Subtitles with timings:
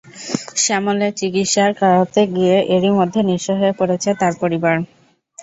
[0.55, 4.75] শ্যামলের চিকিৎসা করাতে গিয়ে এরই মধ্যে নিঃস্ব হয়ে পড়েছে তাঁর পরিবার।